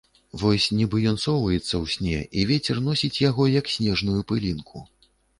[0.41, 4.83] Вось нібы ён соваецца ў сне і вецер носіць яго, як снежную пылінку.